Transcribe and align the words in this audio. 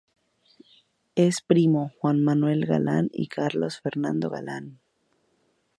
Es 1.13 1.41
primo 1.43 1.91
Juan 1.99 2.23
Manuel 2.23 2.65
Galán 2.65 3.09
y 3.13 3.27
Carlos 3.27 3.79
Fernando 3.81 4.31
Galán. 4.31 4.79